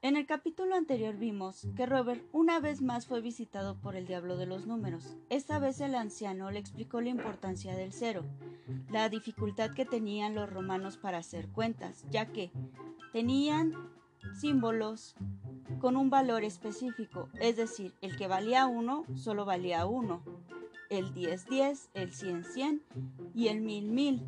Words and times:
En 0.00 0.14
el 0.14 0.26
capítulo 0.26 0.76
anterior 0.76 1.16
vimos 1.16 1.66
que 1.74 1.84
Robert 1.84 2.22
una 2.30 2.60
vez 2.60 2.82
más 2.82 3.08
fue 3.08 3.20
visitado 3.20 3.80
por 3.80 3.96
el 3.96 4.06
diablo 4.06 4.36
de 4.36 4.46
los 4.46 4.64
números. 4.64 5.16
Esta 5.28 5.58
vez 5.58 5.80
el 5.80 5.96
anciano 5.96 6.52
le 6.52 6.60
explicó 6.60 7.00
la 7.00 7.08
importancia 7.08 7.74
del 7.74 7.92
cero, 7.92 8.22
la 8.92 9.08
dificultad 9.08 9.72
que 9.74 9.84
tenían 9.84 10.36
los 10.36 10.48
romanos 10.48 10.98
para 10.98 11.18
hacer 11.18 11.48
cuentas, 11.48 12.04
ya 12.10 12.26
que 12.26 12.52
tenían 13.12 13.74
símbolos 14.40 15.16
con 15.80 15.96
un 15.96 16.10
valor 16.10 16.44
específico, 16.44 17.28
es 17.40 17.56
decir, 17.56 17.92
el 18.00 18.16
que 18.16 18.28
valía 18.28 18.66
1 18.66 19.04
solo 19.16 19.44
valía 19.46 19.84
1, 19.84 20.22
el 20.90 21.12
10 21.12 21.46
10, 21.46 21.90
el 21.94 22.14
100 22.14 22.44
100 22.44 22.82
y 23.34 23.48
el 23.48 23.62
1000 23.62 23.90
1000. 23.90 24.22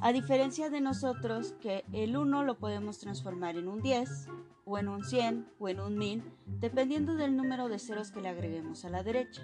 A 0.00 0.12
diferencia 0.12 0.70
de 0.70 0.80
nosotros 0.80 1.52
que 1.60 1.84
el 1.92 2.16
1 2.16 2.42
lo 2.44 2.56
podemos 2.56 2.98
transformar 3.00 3.58
en 3.58 3.68
un 3.68 3.82
10 3.82 4.28
o 4.64 4.78
en 4.78 4.88
un 4.88 5.04
100 5.04 5.46
o 5.58 5.68
en 5.68 5.80
un 5.80 5.98
1000, 5.98 6.22
dependiendo 6.46 7.14
del 7.14 7.36
número 7.36 7.68
de 7.68 7.78
ceros 7.78 8.10
que 8.10 8.20
le 8.20 8.28
agreguemos 8.28 8.84
a 8.84 8.90
la 8.90 9.02
derecha. 9.02 9.42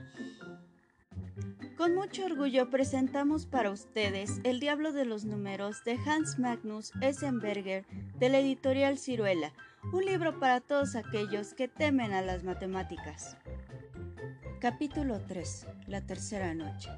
Con 1.76 1.94
mucho 1.94 2.26
orgullo 2.26 2.68
presentamos 2.68 3.46
para 3.46 3.70
ustedes 3.70 4.40
El 4.44 4.60
Diablo 4.60 4.92
de 4.92 5.06
los 5.06 5.24
Números 5.24 5.82
de 5.84 5.98
Hans 6.06 6.38
Magnus 6.38 6.92
Essenberger 7.00 7.86
de 8.18 8.28
la 8.28 8.38
editorial 8.38 8.98
Ciruela, 8.98 9.52
un 9.92 10.04
libro 10.04 10.38
para 10.38 10.60
todos 10.60 10.94
aquellos 10.94 11.54
que 11.54 11.68
temen 11.68 12.12
a 12.12 12.20
las 12.20 12.44
matemáticas. 12.44 13.36
Capítulo 14.60 15.22
3. 15.26 15.68
La 15.86 16.02
tercera 16.02 16.52
noche. 16.52 16.90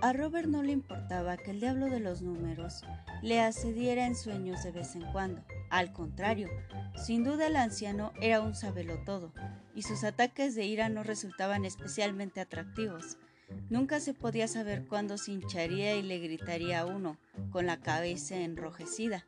A 0.00 0.14
Robert 0.14 0.48
no 0.48 0.62
le 0.62 0.72
importaba 0.72 1.36
que 1.36 1.50
el 1.50 1.60
diablo 1.60 1.86
de 1.86 2.00
los 2.00 2.22
números 2.22 2.84
le 3.22 3.40
accediera 3.40 4.06
en 4.06 4.16
sueños 4.16 4.62
de 4.62 4.72
vez 4.72 4.94
en 4.96 5.10
cuando. 5.12 5.42
Al 5.70 5.92
contrario, 5.92 6.48
sin 6.94 7.24
duda 7.24 7.48
el 7.48 7.56
anciano 7.56 8.12
era 8.20 8.40
un 8.40 8.54
sabelotodo, 8.54 9.32
y 9.74 9.82
sus 9.82 10.04
ataques 10.04 10.54
de 10.54 10.64
ira 10.64 10.88
no 10.88 11.02
resultaban 11.02 11.64
especialmente 11.64 12.40
atractivos. 12.40 13.18
Nunca 13.70 14.00
se 14.00 14.14
podía 14.14 14.48
saber 14.48 14.86
cuándo 14.86 15.18
se 15.18 15.32
hincharía 15.32 15.96
y 15.96 16.02
le 16.02 16.18
gritaría 16.18 16.80
a 16.80 16.86
uno, 16.86 17.16
con 17.50 17.66
la 17.66 17.80
cabeza 17.80 18.36
enrojecida. 18.36 19.24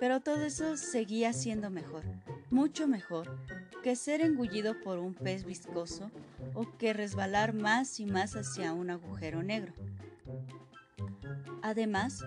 Pero 0.00 0.20
todo 0.20 0.44
eso 0.44 0.76
seguía 0.76 1.32
siendo 1.32 1.70
mejor, 1.70 2.04
mucho 2.50 2.88
mejor, 2.88 3.38
que 3.82 3.96
ser 3.96 4.22
engullido 4.22 4.80
por 4.82 4.98
un 4.98 5.14
pez 5.14 5.44
viscoso 5.44 6.10
o 6.54 6.76
que 6.78 6.92
resbalar 6.92 7.52
más 7.52 8.00
y 8.00 8.06
más 8.06 8.34
hacia 8.34 8.72
un 8.72 8.90
agujero 8.90 9.42
negro. 9.42 9.72
Además, 11.62 12.24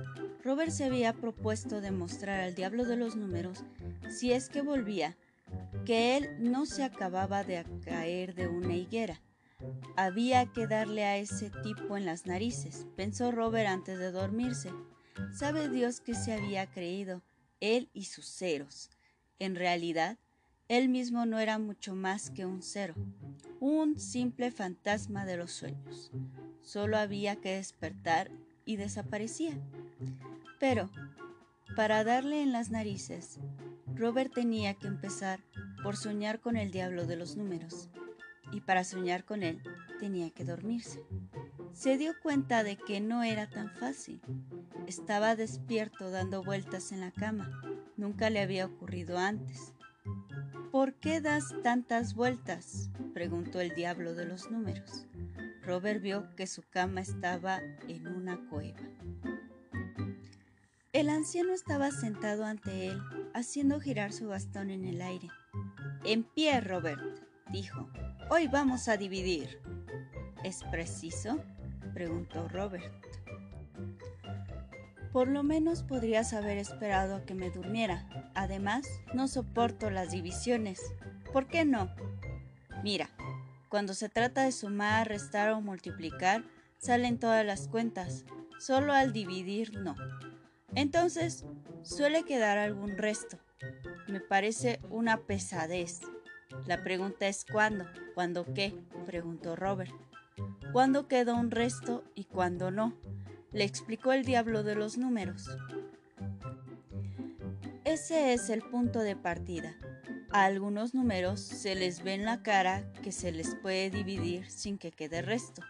Robert 0.47 0.71
se 0.71 0.85
había 0.85 1.11
propuesto 1.11 1.81
demostrar 1.81 2.39
al 2.39 2.55
diablo 2.55 2.85
de 2.85 2.95
los 2.95 3.17
números, 3.17 3.65
si 4.09 4.31
es 4.31 4.47
que 4.47 4.61
volvía, 4.61 5.17
que 5.85 6.15
él 6.15 6.29
no 6.39 6.65
se 6.65 6.85
acababa 6.85 7.43
de 7.43 7.65
caer 7.83 8.33
de 8.33 8.47
una 8.47 8.73
higuera, 8.73 9.21
había 9.97 10.45
que 10.45 10.65
darle 10.65 11.03
a 11.03 11.17
ese 11.17 11.49
tipo 11.63 11.97
en 11.97 12.05
las 12.05 12.27
narices, 12.27 12.87
pensó 12.95 13.33
Robert 13.33 13.67
antes 13.67 13.99
de 13.99 14.09
dormirse. 14.09 14.71
Sabe 15.33 15.67
Dios 15.67 15.99
que 15.99 16.15
se 16.15 16.31
había 16.31 16.65
creído, 16.65 17.21
él 17.59 17.89
y 17.91 18.05
sus 18.05 18.25
ceros. 18.25 18.89
En 19.39 19.53
realidad, 19.53 20.17
él 20.69 20.87
mismo 20.87 21.25
no 21.25 21.39
era 21.39 21.59
mucho 21.59 21.93
más 21.93 22.29
que 22.29 22.45
un 22.45 22.61
cero, 22.61 22.95
un 23.59 23.99
simple 23.99 24.51
fantasma 24.51 25.25
de 25.25 25.35
los 25.35 25.51
sueños. 25.51 26.09
Solo 26.61 26.97
había 26.97 27.35
que 27.35 27.57
despertar 27.57 28.31
y 28.63 28.77
desaparecía. 28.77 29.59
Pero, 30.59 30.89
para 31.75 32.03
darle 32.03 32.41
en 32.41 32.51
las 32.51 32.71
narices, 32.71 33.39
Robert 33.95 34.33
tenía 34.33 34.73
que 34.73 34.87
empezar 34.87 35.39
por 35.83 35.95
soñar 35.95 36.39
con 36.39 36.57
el 36.57 36.71
diablo 36.71 37.05
de 37.05 37.15
los 37.15 37.37
números 37.37 37.89
y 38.51 38.61
para 38.61 38.83
soñar 38.83 39.25
con 39.25 39.43
él 39.43 39.61
tenía 39.99 40.29
que 40.31 40.45
dormirse. 40.45 41.03
Se 41.73 41.97
dio 41.97 42.13
cuenta 42.21 42.63
de 42.63 42.77
que 42.77 42.99
no 42.99 43.23
era 43.23 43.49
tan 43.49 43.69
fácil. 43.69 44.21
Estaba 44.87 45.35
despierto 45.35 46.09
dando 46.09 46.43
vueltas 46.43 46.91
en 46.91 47.01
la 47.01 47.11
cama. 47.11 47.61
Nunca 47.97 48.29
le 48.29 48.41
había 48.41 48.65
ocurrido 48.65 49.17
antes. 49.17 49.73
¿Por 50.71 50.95
qué 50.95 51.21
das 51.21 51.53
tantas 51.63 52.13
vueltas? 52.13 52.89
preguntó 53.13 53.59
el 53.61 53.75
diablo 53.75 54.15
de 54.15 54.25
los 54.25 54.49
números. 54.49 55.05
Robert 55.61 56.01
vio 56.01 56.35
que 56.35 56.47
su 56.47 56.63
cama 56.63 57.01
estaba 57.01 57.59
en 57.87 58.07
una 58.07 58.39
cueva. 58.49 58.79
El 60.97 61.09
anciano 61.09 61.53
estaba 61.53 61.91
sentado 61.91 62.43
ante 62.43 62.87
él, 62.87 62.99
haciendo 63.35 63.79
girar 63.79 64.11
su 64.11 64.29
bastón 64.29 64.71
en 64.71 64.83
el 64.83 65.03
aire. 65.03 65.27
En 66.03 66.23
pie, 66.23 66.59
Robert, 66.59 66.99
dijo. 67.51 67.87
Hoy 68.31 68.47
vamos 68.47 68.87
a 68.87 68.97
dividir. 68.97 69.61
¿Es 70.43 70.63
preciso? 70.71 71.39
preguntó 71.93 72.47
Robert. 72.47 72.91
Por 75.13 75.27
lo 75.27 75.43
menos 75.43 75.83
podrías 75.83 76.33
haber 76.33 76.57
esperado 76.57 77.17
a 77.17 77.25
que 77.25 77.35
me 77.35 77.51
durmiera. 77.51 78.09
Además, 78.33 78.87
no 79.13 79.27
soporto 79.27 79.91
las 79.91 80.09
divisiones. 80.09 80.81
¿Por 81.31 81.45
qué 81.45 81.63
no? 81.63 81.93
Mira, 82.83 83.11
cuando 83.69 83.93
se 83.93 84.09
trata 84.09 84.45
de 84.45 84.51
sumar, 84.51 85.07
restar 85.07 85.51
o 85.51 85.61
multiplicar, 85.61 86.43
salen 86.79 87.19
todas 87.19 87.45
las 87.45 87.67
cuentas. 87.67 88.25
Solo 88.57 88.93
al 88.93 89.13
dividir 89.13 89.77
no. 89.77 89.95
Entonces, 90.75 91.45
suele 91.83 92.23
quedar 92.23 92.57
algún 92.57 92.97
resto. 92.97 93.37
Me 94.07 94.19
parece 94.19 94.79
una 94.89 95.17
pesadez. 95.17 96.01
La 96.65 96.83
pregunta 96.83 97.27
es 97.27 97.45
¿cuándo? 97.45 97.85
¿Cuándo 98.15 98.45
qué? 98.53 98.73
preguntó 99.05 99.55
Robert. 99.55 99.91
¿Cuándo 100.71 101.07
quedó 101.07 101.35
un 101.35 101.51
resto 101.51 102.03
y 102.13 102.25
cuándo 102.25 102.71
no? 102.71 102.93
Le 103.51 103.63
explicó 103.63 104.11
el 104.11 104.25
diablo 104.25 104.63
de 104.63 104.75
los 104.75 104.97
números. 104.97 105.47
Ese 107.85 108.33
es 108.33 108.49
el 108.49 108.61
punto 108.61 108.99
de 108.99 109.15
partida. 109.15 109.77
A 110.29 110.43
algunos 110.43 110.93
números 110.93 111.39
se 111.39 111.73
les 111.73 112.03
ve 112.03 112.13
en 112.13 112.25
la 112.25 112.43
cara 112.43 112.91
que 113.01 113.13
se 113.13 113.31
les 113.31 113.55
puede 113.55 113.89
dividir 113.89 114.51
sin 114.51 114.77
que 114.77 114.91
quede 114.91 115.21
resto. 115.21 115.61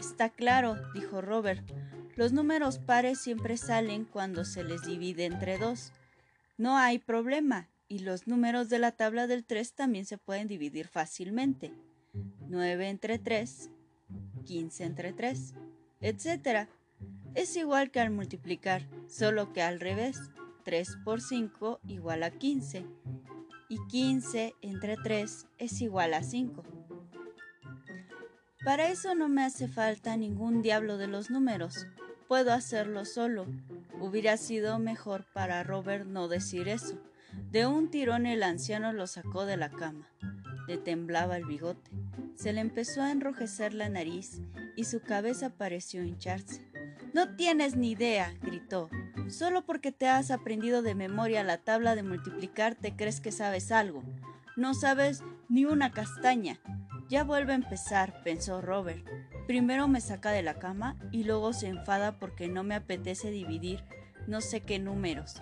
Está 0.00 0.30
claro, 0.30 0.76
dijo 0.94 1.20
Robert. 1.20 1.62
Los 2.16 2.32
números 2.32 2.78
pares 2.78 3.20
siempre 3.20 3.56
salen 3.56 4.04
cuando 4.04 4.44
se 4.44 4.64
les 4.64 4.82
divide 4.82 5.24
entre 5.24 5.58
dos. 5.58 5.92
No 6.58 6.76
hay 6.76 6.98
problema, 6.98 7.68
y 7.88 7.98
los 7.98 8.26
números 8.26 8.68
de 8.68 8.78
la 8.78 8.92
tabla 8.92 9.26
del 9.26 9.44
3 9.44 9.74
también 9.74 10.06
se 10.06 10.18
pueden 10.18 10.48
dividir 10.48 10.88
fácilmente. 10.88 11.72
9 12.48 12.88
entre 12.88 13.18
3, 13.18 13.70
15 14.44 14.84
entre 14.84 15.12
3, 15.12 15.54
etc. 16.00 16.68
Es 17.34 17.56
igual 17.56 17.90
que 17.90 18.00
al 18.00 18.10
multiplicar, 18.10 18.88
solo 19.08 19.52
que 19.52 19.62
al 19.62 19.80
revés. 19.80 20.18
3 20.64 20.98
por 21.04 21.20
5 21.20 21.80
igual 21.88 22.22
a 22.22 22.30
15 22.30 22.86
y 23.68 23.78
15 23.88 24.54
entre 24.62 24.96
3 24.96 25.46
es 25.58 25.80
igual 25.80 26.14
a 26.14 26.22
5. 26.22 26.62
Para 28.64 28.88
eso 28.88 29.14
no 29.14 29.28
me 29.28 29.42
hace 29.42 29.66
falta 29.66 30.16
ningún 30.16 30.62
diablo 30.62 30.96
de 30.96 31.08
los 31.08 31.30
números. 31.30 31.86
Puedo 32.32 32.54
hacerlo 32.54 33.04
solo. 33.04 33.44
Hubiera 34.00 34.38
sido 34.38 34.78
mejor 34.78 35.26
para 35.34 35.62
Robert 35.64 36.06
no 36.06 36.28
decir 36.28 36.66
eso. 36.66 36.98
De 37.50 37.66
un 37.66 37.90
tirón 37.90 38.24
el 38.24 38.42
anciano 38.42 38.94
lo 38.94 39.06
sacó 39.06 39.44
de 39.44 39.58
la 39.58 39.68
cama. 39.68 40.08
Le 40.66 40.78
temblaba 40.78 41.36
el 41.36 41.44
bigote. 41.44 41.90
Se 42.34 42.54
le 42.54 42.62
empezó 42.62 43.02
a 43.02 43.10
enrojecer 43.10 43.74
la 43.74 43.90
nariz 43.90 44.40
y 44.76 44.84
su 44.84 45.00
cabeza 45.00 45.50
pareció 45.50 46.04
hincharse. 46.04 46.66
No 47.12 47.36
tienes 47.36 47.76
ni 47.76 47.90
idea, 47.90 48.32
gritó. 48.40 48.88
Solo 49.28 49.66
porque 49.66 49.92
te 49.92 50.08
has 50.08 50.30
aprendido 50.30 50.80
de 50.80 50.94
memoria 50.94 51.44
la 51.44 51.58
tabla 51.58 51.94
de 51.94 52.02
multiplicar 52.02 52.76
te 52.76 52.96
crees 52.96 53.20
que 53.20 53.30
sabes 53.30 53.70
algo. 53.70 54.02
No 54.56 54.72
sabes 54.72 55.22
ni 55.50 55.66
una 55.66 55.92
castaña. 55.92 56.58
Ya 57.12 57.24
vuelve 57.24 57.52
a 57.52 57.56
empezar, 57.56 58.22
pensó 58.24 58.62
Robert. 58.62 59.06
Primero 59.46 59.86
me 59.86 60.00
saca 60.00 60.30
de 60.30 60.42
la 60.42 60.54
cama 60.54 60.96
y 61.10 61.24
luego 61.24 61.52
se 61.52 61.66
enfada 61.66 62.18
porque 62.18 62.48
no 62.48 62.62
me 62.62 62.74
apetece 62.74 63.30
dividir 63.30 63.84
no 64.26 64.40
sé 64.40 64.62
qué 64.62 64.78
números. 64.78 65.34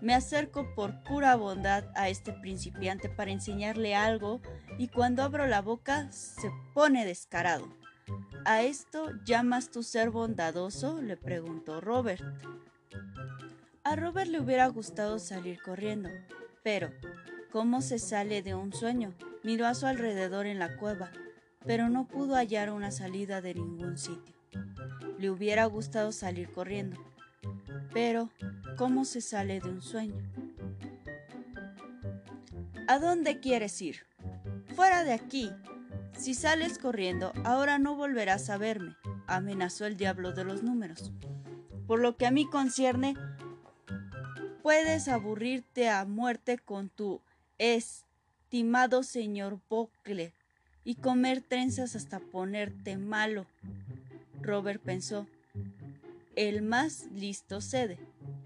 Me 0.00 0.14
acerco 0.14 0.74
por 0.74 1.04
pura 1.04 1.36
bondad 1.36 1.84
a 1.96 2.08
este 2.08 2.32
principiante 2.32 3.10
para 3.10 3.30
enseñarle 3.30 3.94
algo 3.94 4.40
y 4.78 4.88
cuando 4.88 5.22
abro 5.22 5.46
la 5.46 5.60
boca 5.60 6.10
se 6.12 6.50
pone 6.72 7.04
descarado. 7.04 7.68
¿A 8.46 8.62
esto 8.62 9.10
llamas 9.26 9.70
tu 9.70 9.82
ser 9.82 10.08
bondadoso? 10.08 11.02
le 11.02 11.18
preguntó 11.18 11.82
Robert. 11.82 12.22
A 13.84 13.96
Robert 13.96 14.30
le 14.30 14.40
hubiera 14.40 14.66
gustado 14.68 15.18
salir 15.18 15.60
corriendo, 15.60 16.08
pero 16.62 16.90
¿cómo 17.50 17.82
se 17.82 17.98
sale 17.98 18.40
de 18.40 18.54
un 18.54 18.72
sueño? 18.72 19.12
Miró 19.44 19.66
a 19.66 19.74
su 19.74 19.86
alrededor 19.86 20.46
en 20.46 20.58
la 20.58 20.76
cueva, 20.76 21.10
pero 21.66 21.88
no 21.88 22.06
pudo 22.06 22.34
hallar 22.34 22.70
una 22.70 22.90
salida 22.90 23.40
de 23.40 23.54
ningún 23.54 23.98
sitio. 23.98 24.34
Le 25.18 25.30
hubiera 25.30 25.64
gustado 25.66 26.12
salir 26.12 26.50
corriendo, 26.50 26.96
pero, 27.92 28.30
¿cómo 28.76 29.04
se 29.04 29.20
sale 29.20 29.60
de 29.60 29.68
un 29.68 29.82
sueño? 29.82 30.22
¿A 32.88 32.98
dónde 32.98 33.40
quieres 33.40 33.80
ir? 33.82 34.06
Fuera 34.74 35.04
de 35.04 35.12
aquí. 35.12 35.50
Si 36.16 36.34
sales 36.34 36.78
corriendo, 36.78 37.32
ahora 37.44 37.78
no 37.78 37.96
volverás 37.96 38.50
a 38.50 38.58
verme, 38.58 38.96
amenazó 39.26 39.86
el 39.86 39.96
diablo 39.96 40.32
de 40.32 40.44
los 40.44 40.62
números. 40.62 41.12
Por 41.86 42.00
lo 42.00 42.16
que 42.16 42.26
a 42.26 42.30
mí 42.30 42.48
concierne, 42.48 43.14
puedes 44.62 45.08
aburrirte 45.08 45.88
a 45.88 46.04
muerte 46.04 46.58
con 46.58 46.88
tu 46.88 47.20
estimado 48.52 49.02
señor 49.02 49.60
Bocle 49.70 50.34
y 50.84 50.96
comer 50.96 51.40
trenzas 51.40 51.96
hasta 51.96 52.20
ponerte 52.20 52.98
malo. 52.98 53.46
Robert 54.42 54.82
pensó, 54.82 55.26
el 56.36 56.60
más 56.60 57.06
listo 57.12 57.62
cede. 57.62 57.98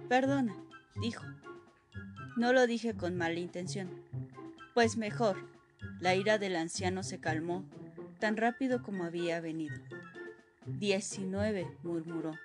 Perdona, 0.09 0.55
dijo. 1.03 1.25
No 2.37 2.53
lo 2.53 2.69
dije 2.69 2.95
con 2.95 3.17
mala 3.17 3.41
intención. 3.41 3.91
Pues 4.75 4.97
mejor. 4.97 5.39
La 5.99 6.15
ira 6.15 6.39
del 6.39 6.55
anciano 6.55 7.03
se 7.03 7.19
calmó 7.19 7.65
tan 8.21 8.37
rápido 8.37 8.85
como 8.85 9.03
había 9.03 9.41
venido. 9.41 9.75
Diecinueve, 10.67 11.67
murmuró. 11.83 12.39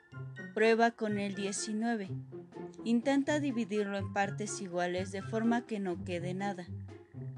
Prueba 0.55 0.89
con 0.89 1.19
el 1.19 1.35
diecinueve. 1.35 2.09
Intenta 2.85 3.39
dividirlo 3.39 3.99
en 3.99 4.13
partes 4.13 4.61
iguales 4.61 5.11
de 5.11 5.21
forma 5.21 5.67
que 5.67 5.79
no 5.79 6.03
quede 6.03 6.33
nada. 6.33 6.65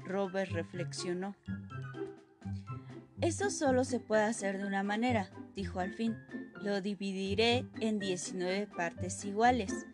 Robert 0.04 0.50
reflexionó. 0.52 1.34
Eso 3.20 3.50
solo 3.50 3.84
se 3.84 4.00
puede 4.00 4.24
hacer 4.24 4.58
de 4.58 4.66
una 4.66 4.82
manera, 4.82 5.30
dijo 5.56 5.80
al 5.80 5.94
fin. 5.94 6.16
Lo 6.62 6.80
dividiré 6.80 7.66
en 7.80 7.98
19 7.98 8.66
partes 8.66 9.24
iguales. 9.24 9.86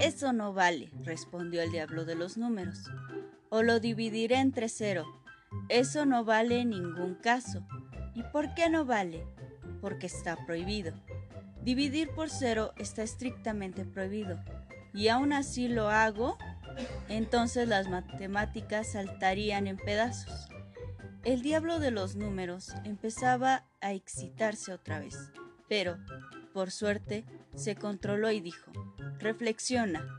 Eso 0.00 0.32
no 0.32 0.52
vale, 0.52 0.90
respondió 1.04 1.62
el 1.62 1.72
diablo 1.72 2.04
de 2.04 2.14
los 2.14 2.36
números. 2.36 2.90
O 3.50 3.62
lo 3.62 3.80
dividiré 3.80 4.36
entre 4.36 4.68
cero. 4.68 5.06
Eso 5.68 6.06
no 6.06 6.24
vale 6.24 6.60
en 6.60 6.70
ningún 6.70 7.14
caso. 7.14 7.66
¿Y 8.14 8.22
por 8.24 8.54
qué 8.54 8.68
no 8.68 8.84
vale? 8.84 9.26
Porque 9.80 10.06
está 10.06 10.36
prohibido. 10.46 10.92
Dividir 11.62 12.10
por 12.10 12.30
cero 12.30 12.72
está 12.76 13.02
estrictamente 13.02 13.84
prohibido. 13.84 14.38
Y 14.94 15.08
aún 15.08 15.32
así 15.32 15.68
lo 15.68 15.88
hago, 15.88 16.38
entonces 17.08 17.68
las 17.68 17.88
matemáticas 17.88 18.92
saltarían 18.92 19.66
en 19.66 19.76
pedazos. 19.76 20.48
El 21.24 21.42
diablo 21.42 21.78
de 21.78 21.90
los 21.90 22.16
números 22.16 22.72
empezaba 22.84 23.66
a 23.80 23.92
excitarse 23.92 24.72
otra 24.72 24.98
vez, 24.98 25.32
pero, 25.68 25.98
por 26.52 26.70
suerte, 26.70 27.24
se 27.54 27.74
controló 27.74 28.30
y 28.30 28.40
dijo, 28.40 28.72
reflexiona, 29.18 30.16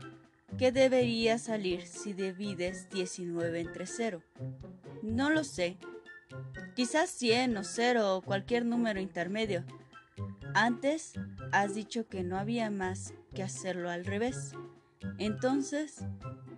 ¿qué 0.58 0.72
debería 0.72 1.38
salir 1.38 1.86
si 1.86 2.12
divides 2.12 2.88
19 2.90 3.60
entre 3.60 3.86
0? 3.86 4.22
No 5.02 5.30
lo 5.30 5.44
sé. 5.44 5.78
Quizás 6.76 7.10
100 7.10 7.56
o 7.56 7.64
0 7.64 8.16
o 8.16 8.22
cualquier 8.22 8.64
número 8.64 9.00
intermedio. 9.00 9.64
Antes 10.54 11.14
has 11.52 11.74
dicho 11.74 12.06
que 12.06 12.22
no 12.22 12.38
había 12.38 12.70
más 12.70 13.14
que 13.34 13.42
hacerlo 13.42 13.90
al 13.90 14.04
revés. 14.04 14.52
Entonces, 15.18 16.04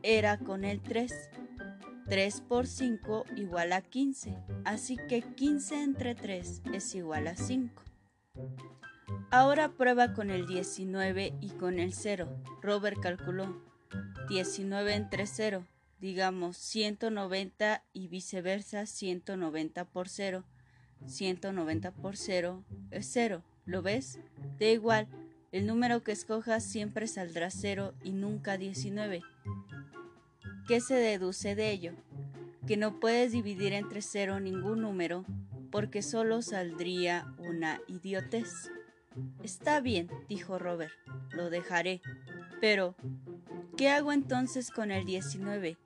era 0.02 0.38
con 0.38 0.64
el 0.64 0.80
3 0.80 1.30
3 2.08 2.40
por 2.42 2.66
5 2.66 3.24
igual 3.36 3.72
a 3.72 3.80
15, 3.80 4.36
así 4.64 4.98
que 5.08 5.22
15 5.22 5.82
entre 5.82 6.14
3 6.14 6.62
es 6.74 6.94
igual 6.94 7.26
a 7.26 7.36
5. 7.36 7.82
Ahora 9.30 9.72
prueba 9.72 10.12
con 10.12 10.30
el 10.30 10.46
19 10.46 11.32
y 11.40 11.48
con 11.50 11.78
el 11.78 11.94
0. 11.94 12.28
Robert 12.60 13.00
calculó 13.00 13.62
19 14.28 14.94
entre 14.94 15.26
0, 15.26 15.66
digamos 16.00 16.58
190 16.58 17.82
y 17.94 18.08
viceversa 18.08 18.84
190 18.84 19.84
por 19.86 20.08
0. 20.08 20.44
190 21.06 21.92
por 21.92 22.16
0 22.16 22.64
es 22.90 23.06
0. 23.10 23.42
¿Lo 23.64 23.80
ves? 23.80 24.18
Da 24.58 24.66
igual, 24.66 25.08
el 25.52 25.66
número 25.66 26.02
que 26.02 26.12
escojas 26.12 26.64
siempre 26.64 27.06
saldrá 27.06 27.50
0 27.50 27.92
y 28.02 28.12
nunca 28.12 28.56
19. 28.56 29.22
¿Qué 30.66 30.80
se 30.80 30.94
deduce 30.94 31.54
de 31.54 31.70
ello? 31.70 31.92
Que 32.66 32.78
no 32.78 32.98
puedes 33.00 33.32
dividir 33.32 33.74
entre 33.74 34.00
cero 34.00 34.40
ningún 34.40 34.80
número 34.80 35.26
porque 35.70 36.02
solo 36.02 36.40
saldría 36.40 37.34
una 37.38 37.80
idiotez. 37.88 38.70
Está 39.42 39.80
bien, 39.80 40.08
dijo 40.28 40.58
Robert, 40.58 40.92
lo 41.32 41.50
dejaré. 41.50 42.00
Pero, 42.60 42.94
¿qué 43.76 43.90
hago 43.90 44.12
entonces 44.12 44.70
con 44.70 44.90
el 44.90 45.04
19? 45.04 45.76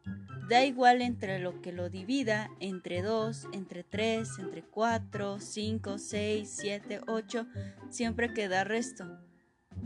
Da 0.49 0.65
igual 0.65 1.03
entre 1.03 1.41
lo 1.41 1.61
que 1.61 1.73
lo 1.73 1.91
divida, 1.91 2.51
entre 2.61 3.03
2, 3.03 3.49
entre 3.53 3.83
3, 3.83 4.29
entre 4.39 4.63
4, 4.63 5.41
5, 5.41 5.99
6, 5.99 6.55
7, 6.61 7.01
8, 7.09 7.47
siempre 7.91 8.33
queda 8.33 8.63
resto. 8.63 9.26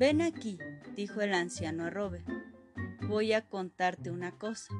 Ven 0.00 0.22
aquí, 0.22 0.56
dijo 0.96 1.20
el 1.20 1.34
anciano 1.34 1.84
a 1.84 1.90
Robert 1.90 2.26
voy 3.06 3.34
a 3.34 3.42
contarte 3.42 4.10
una 4.10 4.32
cosa. 4.32 4.72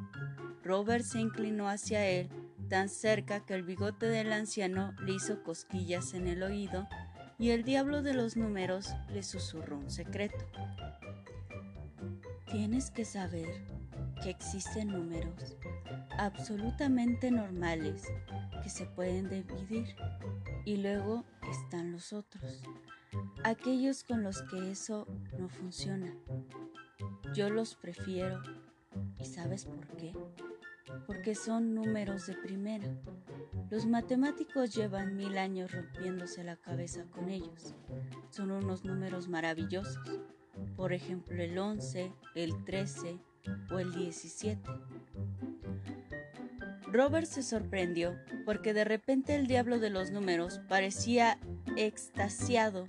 Robert 0.64 1.04
se 1.04 1.20
inclinó 1.20 1.68
hacia 1.68 2.06
él 2.06 2.30
tan 2.70 2.88
cerca 2.88 3.44
que 3.44 3.52
el 3.52 3.62
bigote 3.62 4.06
del 4.06 4.32
anciano 4.32 4.94
le 5.04 5.12
hizo 5.12 5.42
cosquillas 5.42 6.14
en 6.14 6.26
el 6.26 6.42
oído 6.42 6.88
y 7.38 7.50
el 7.50 7.64
diablo 7.64 8.00
de 8.00 8.14
los 8.14 8.34
números 8.34 8.94
le 9.12 9.22
susurró 9.22 9.76
un 9.76 9.90
secreto. 9.90 10.46
Tienes 12.50 12.90
que 12.90 13.04
saber 13.04 13.62
que 14.22 14.30
existen 14.30 14.88
números 14.88 15.58
absolutamente 16.16 17.30
normales 17.30 18.04
que 18.62 18.70
se 18.70 18.86
pueden 18.86 19.28
dividir 19.28 19.94
y 20.64 20.78
luego 20.78 21.26
están 21.50 21.92
los 21.92 22.14
otros, 22.14 22.62
aquellos 23.44 24.04
con 24.04 24.22
los 24.22 24.42
que 24.42 24.70
eso 24.70 25.06
no 25.38 25.48
funciona. 25.48 26.14
Yo 27.34 27.50
los 27.50 27.74
prefiero. 27.74 28.42
¿Y 29.18 29.24
sabes 29.24 29.64
por 29.64 29.86
qué? 29.96 30.12
Porque 31.06 31.34
son 31.34 31.74
números 31.74 32.26
de 32.26 32.34
primera. 32.34 32.88
Los 33.70 33.86
matemáticos 33.86 34.74
llevan 34.74 35.16
mil 35.16 35.38
años 35.38 35.72
rompiéndose 35.72 36.42
la 36.42 36.56
cabeza 36.56 37.04
con 37.10 37.28
ellos. 37.28 37.74
Son 38.30 38.50
unos 38.50 38.84
números 38.84 39.28
maravillosos. 39.28 40.20
Por 40.76 40.92
ejemplo, 40.92 41.40
el 41.42 41.56
11, 41.56 42.12
el 42.34 42.64
13 42.64 43.20
o 43.72 43.78
el 43.78 43.92
17. 43.92 44.68
Robert 46.92 47.26
se 47.26 47.44
sorprendió 47.44 48.18
porque 48.44 48.74
de 48.74 48.84
repente 48.84 49.36
el 49.36 49.46
diablo 49.46 49.78
de 49.78 49.90
los 49.90 50.10
números 50.10 50.60
parecía 50.68 51.38
extasiado 51.76 52.88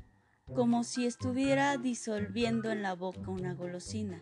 como 0.53 0.83
si 0.83 1.05
estuviera 1.05 1.77
disolviendo 1.77 2.71
en 2.71 2.81
la 2.81 2.93
boca 2.93 3.31
una 3.31 3.53
golosina. 3.53 4.21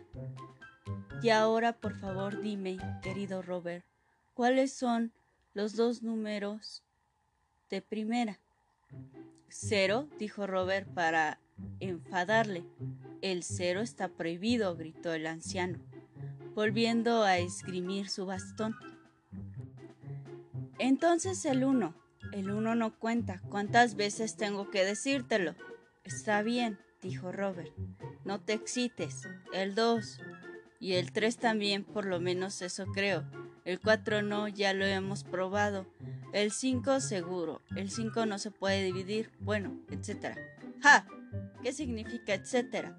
Y 1.22 1.30
ahora, 1.30 1.72
por 1.72 1.98
favor, 1.98 2.40
dime, 2.40 2.78
querido 3.02 3.42
Robert, 3.42 3.84
¿cuáles 4.34 4.72
son 4.72 5.12
los 5.54 5.76
dos 5.76 6.02
números 6.02 6.82
de 7.68 7.82
primera? 7.82 8.38
Cero, 9.48 10.08
dijo 10.18 10.46
Robert 10.46 10.88
para 10.88 11.40
enfadarle. 11.80 12.64
El 13.20 13.42
cero 13.42 13.80
está 13.80 14.08
prohibido, 14.08 14.76
gritó 14.76 15.12
el 15.12 15.26
anciano, 15.26 15.78
volviendo 16.54 17.22
a 17.22 17.38
esgrimir 17.38 18.08
su 18.08 18.26
bastón. 18.26 18.74
Entonces 20.78 21.44
el 21.44 21.64
uno. 21.64 21.94
El 22.32 22.50
uno 22.50 22.74
no 22.74 22.96
cuenta. 22.96 23.42
¿Cuántas 23.48 23.96
veces 23.96 24.36
tengo 24.36 24.70
que 24.70 24.84
decírtelo? 24.84 25.54
Está 26.12 26.42
bien, 26.42 26.76
dijo 27.02 27.30
Robert. 27.30 27.70
No 28.24 28.40
te 28.40 28.52
excites. 28.52 29.28
El 29.52 29.76
2 29.76 30.18
y 30.80 30.94
el 30.94 31.12
3 31.12 31.36
también, 31.36 31.84
por 31.84 32.04
lo 32.04 32.18
menos 32.18 32.62
eso 32.62 32.84
creo. 32.86 33.24
El 33.64 33.78
4 33.78 34.20
no, 34.22 34.48
ya 34.48 34.74
lo 34.74 34.84
hemos 34.84 35.22
probado. 35.22 35.86
El 36.32 36.50
5 36.50 36.98
seguro. 36.98 37.62
El 37.76 37.92
5 37.92 38.26
no 38.26 38.40
se 38.40 38.50
puede 38.50 38.82
dividir. 38.82 39.30
Bueno, 39.38 39.80
etc. 39.88 40.36
¡Ja! 40.82 41.06
¿Qué 41.62 41.72
significa 41.72 42.34
etcétera? 42.34 42.98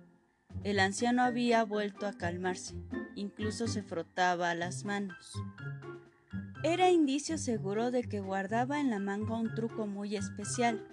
El 0.63 0.79
anciano 0.79 1.21
había 1.21 1.65
vuelto 1.65 2.07
a 2.07 2.13
calmarse. 2.13 2.75
Incluso 3.15 3.67
se 3.67 3.83
frotaba 3.83 4.55
las 4.55 4.85
manos. 4.85 5.33
Era 6.63 6.89
indicio 6.89 7.37
seguro 7.37 7.91
de 7.91 8.03
que 8.03 8.21
guardaba 8.21 8.79
en 8.79 8.89
la 8.89 8.99
manga 8.99 9.35
un 9.35 9.53
truco 9.53 9.85
muy 9.85 10.15
especial 10.15 10.87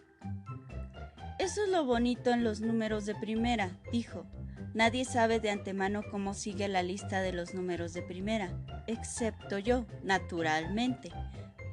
eso 1.38 1.62
es 1.64 1.68
lo 1.70 1.84
bonito 1.84 2.30
en 2.30 2.44
los 2.44 2.60
números 2.60 3.06
de 3.06 3.14
primera, 3.14 3.70
dijo. 3.92 4.26
Nadie 4.74 5.04
sabe 5.04 5.40
de 5.40 5.50
antemano 5.50 6.02
cómo 6.10 6.34
sigue 6.34 6.68
la 6.68 6.82
lista 6.82 7.20
de 7.20 7.32
los 7.32 7.54
números 7.54 7.94
de 7.94 8.02
primera, 8.02 8.52
excepto 8.86 9.58
yo, 9.58 9.86
naturalmente. 10.02 11.10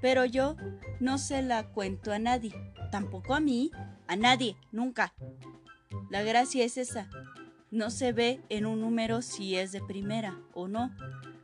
Pero 0.01 0.25
yo 0.25 0.55
no 0.99 1.17
se 1.17 1.41
la 1.41 1.63
cuento 1.63 2.13
a 2.13 2.19
nadie, 2.19 2.53
tampoco 2.91 3.33
a 3.33 3.39
mí, 3.39 3.71
a 4.07 4.15
nadie, 4.15 4.55
nunca. 4.71 5.13
La 6.09 6.23
gracia 6.23 6.63
es 6.63 6.77
esa. 6.77 7.09
No 7.71 7.89
se 7.89 8.13
ve 8.13 8.41
en 8.49 8.65
un 8.65 8.81
número 8.81 9.21
si 9.21 9.55
es 9.55 9.71
de 9.71 9.81
primera 9.81 10.39
o 10.53 10.67
no. 10.67 10.95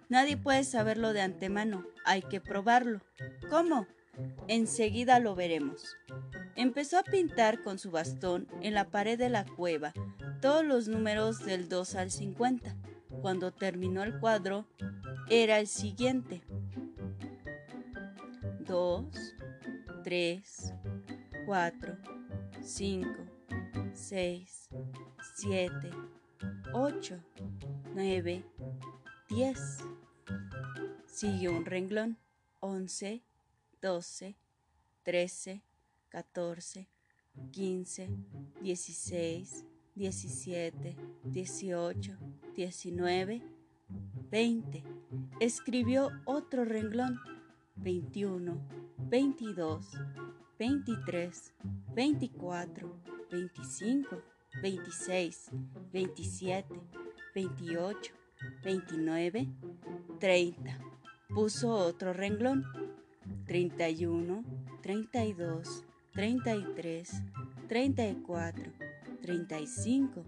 Nadie 0.09 0.37
puede 0.37 0.63
saberlo 0.63 1.13
de 1.13 1.21
antemano. 1.21 1.85
hay 2.05 2.21
que 2.21 2.39
probarlo. 2.41 3.01
¿Cómo? 3.49 3.87
Enseguida 4.47 5.19
lo 5.19 5.35
veremos. 5.35 5.95
Empezó 6.55 6.99
a 6.99 7.03
pintar 7.03 7.61
con 7.61 7.79
su 7.79 7.91
bastón 7.91 8.47
en 8.61 8.73
la 8.73 8.89
pared 8.89 9.17
de 9.17 9.29
la 9.29 9.45
cueva 9.45 9.93
todos 10.41 10.65
los 10.65 10.87
números 10.87 11.45
del 11.45 11.69
2 11.69 11.95
al 11.95 12.11
50. 12.11 12.75
Cuando 13.21 13.51
terminó 13.51 14.03
el 14.03 14.19
cuadro, 14.19 14.65
era 15.29 15.59
el 15.59 15.67
siguiente. 15.67 16.41
2, 18.61 19.05
3, 20.03 20.73
4, 21.45 21.97
5, 22.61 23.09
6, 23.93 24.69
7, 25.35 25.91
8, 26.73 27.19
9, 27.93 28.45
10. 29.29 29.77
Siguió 31.05 31.51
un 31.51 31.65
renglón. 31.65 32.17
11, 32.63 33.23
12, 33.81 34.35
13, 35.03 35.63
14, 36.11 36.89
15, 37.51 38.09
16, 38.61 39.65
17, 39.95 40.97
18, 41.23 42.17
19, 42.53 43.41
20. 44.29 44.83
Escribió 45.39 46.09
otro 46.25 46.65
renglón. 46.65 47.17
21, 47.77 48.61
22, 48.97 49.87
23, 50.59 51.53
24, 51.95 53.01
25, 53.31 54.21
26, 54.61 55.51
27, 55.91 56.81
28, 57.33 58.13
29, 58.63 59.47
30. 60.19 60.79
Puso 61.29 61.69
otro 61.71 62.11
renglón. 62.11 62.65
31, 63.45 64.43
32, 64.81 65.85
33, 66.13 67.23
34, 67.69 68.63
35, 69.21 70.25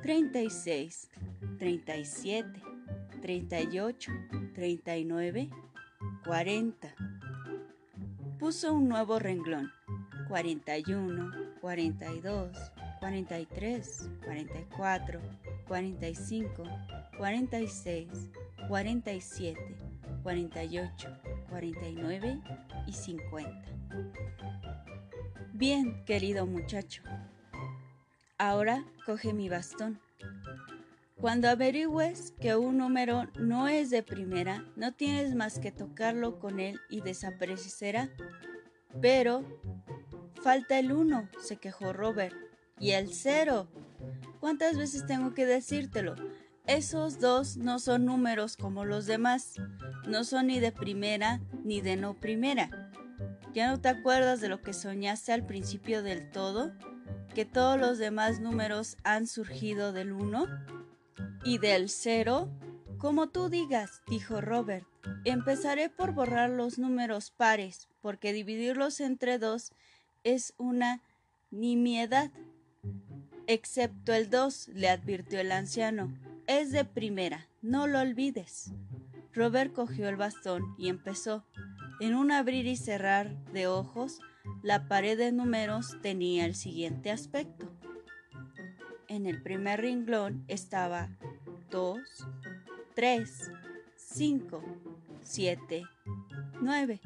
36, 0.00 1.10
37, 1.58 2.62
38, 3.20 4.12
39, 4.54 5.50
40. 6.24 6.94
Puso 8.38 8.74
un 8.74 8.88
nuevo 8.88 9.18
renglón. 9.18 9.72
41, 10.28 11.32
42, 11.60 12.72
43, 13.00 14.10
44, 14.24 15.20
45, 15.66 16.62
46, 17.18 18.30
47, 18.68 19.60
48, 20.22 21.20
49 21.50 22.40
y 22.86 22.92
50. 22.92 23.74
Bien, 25.56 26.04
querido 26.04 26.46
muchacho. 26.46 27.04
Ahora 28.38 28.84
coge 29.06 29.32
mi 29.32 29.48
bastón. 29.48 30.00
Cuando 31.14 31.48
averigües 31.48 32.34
que 32.40 32.56
un 32.56 32.78
número 32.78 33.28
no 33.38 33.68
es 33.68 33.88
de 33.90 34.02
primera, 34.02 34.64
no 34.74 34.94
tienes 34.94 35.36
más 35.36 35.60
que 35.60 35.70
tocarlo 35.70 36.40
con 36.40 36.58
él 36.58 36.80
y 36.90 37.02
desaparecerá. 37.02 38.10
Pero 39.00 39.44
falta 40.42 40.80
el 40.80 40.90
1, 40.90 41.28
se 41.40 41.56
quejó 41.58 41.92
Robert. 41.92 42.34
Y 42.80 42.90
el 42.90 43.14
0. 43.14 43.68
¿Cuántas 44.40 44.76
veces 44.76 45.06
tengo 45.06 45.34
que 45.34 45.46
decírtelo? 45.46 46.16
Esos 46.66 47.20
dos 47.20 47.56
no 47.58 47.78
son 47.78 48.06
números 48.06 48.56
como 48.56 48.84
los 48.84 49.06
demás. 49.06 49.54
No 50.08 50.24
son 50.24 50.48
ni 50.48 50.58
de 50.58 50.72
primera 50.72 51.40
ni 51.62 51.80
de 51.80 51.94
no 51.94 52.14
primera. 52.14 52.83
¿Ya 53.54 53.70
no 53.70 53.80
te 53.80 53.88
acuerdas 53.88 54.40
de 54.40 54.48
lo 54.48 54.60
que 54.62 54.72
soñaste 54.72 55.32
al 55.32 55.46
principio 55.46 56.02
del 56.02 56.28
todo? 56.28 56.72
¿Que 57.36 57.44
todos 57.44 57.78
los 57.78 57.98
demás 57.98 58.40
números 58.40 58.96
han 59.04 59.28
surgido 59.28 59.92
del 59.92 60.12
1? 60.12 60.48
¿Y 61.44 61.58
del 61.58 61.88
0? 61.88 62.50
Como 62.98 63.28
tú 63.28 63.48
digas, 63.48 64.02
dijo 64.08 64.40
Robert. 64.40 64.84
Empezaré 65.24 65.88
por 65.88 66.14
borrar 66.14 66.50
los 66.50 66.80
números 66.80 67.30
pares, 67.30 67.88
porque 68.02 68.32
dividirlos 68.32 68.98
entre 68.98 69.38
dos 69.38 69.70
es 70.24 70.52
una 70.56 71.00
nimiedad. 71.52 72.32
Excepto 73.46 74.14
el 74.14 74.30
2, 74.30 74.68
le 74.74 74.88
advirtió 74.88 75.38
el 75.38 75.52
anciano. 75.52 76.12
Es 76.48 76.72
de 76.72 76.84
primera, 76.84 77.46
no 77.62 77.86
lo 77.86 78.00
olvides. 78.00 78.72
Robert 79.32 79.72
cogió 79.72 80.08
el 80.08 80.16
bastón 80.16 80.74
y 80.76 80.88
empezó. 80.88 81.44
En 82.00 82.14
un 82.14 82.32
abrir 82.32 82.66
y 82.66 82.76
cerrar 82.76 83.36
de 83.52 83.68
ojos, 83.68 84.20
la 84.62 84.88
pared 84.88 85.16
de 85.16 85.32
números 85.32 85.96
tenía 86.02 86.44
el 86.44 86.54
siguiente 86.54 87.10
aspecto. 87.10 87.70
En 89.08 89.26
el 89.26 89.42
primer 89.42 89.80
renglón 89.80 90.44
estaba 90.48 91.08
2, 91.70 91.98
3, 92.94 93.52
5, 93.96 94.62
7, 95.22 95.84
9. 96.60 97.00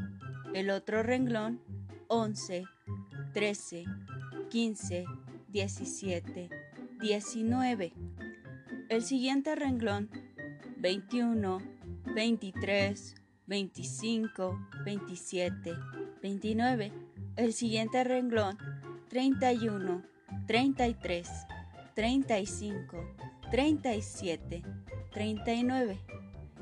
El 0.54 0.70
otro 0.70 1.02
renglón 1.02 1.60
11, 2.08 2.64
13, 3.34 3.84
15, 4.48 5.04
17, 5.48 6.48
19. 7.00 7.92
El 8.88 9.02
siguiente 9.02 9.54
renglón 9.54 10.08
21, 10.78 11.58
23, 12.14 13.14
25, 13.48 14.58
27, 14.84 15.74
29. 16.22 16.92
El 17.36 17.54
siguiente 17.54 18.04
renglón 18.04 18.58
31, 19.08 20.02
33, 20.46 21.28
35, 21.94 23.14
37, 23.50 24.62
39. 25.12 25.98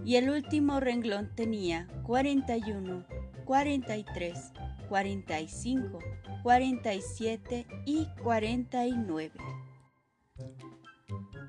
Y 0.04 0.14
el 0.14 0.30
último 0.30 0.78
renglón 0.78 1.34
tenía 1.34 1.88
41, 2.04 3.04
43, 3.44 4.52
45, 4.88 5.98
47 6.44 7.66
y 7.84 8.06
49. 8.22 9.32